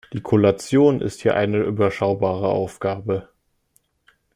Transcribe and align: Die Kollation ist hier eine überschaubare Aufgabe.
Die 0.13 0.19
Kollation 0.21 0.99
ist 0.99 1.21
hier 1.21 1.35
eine 1.35 1.59
überschaubare 1.59 2.47
Aufgabe. 2.49 3.29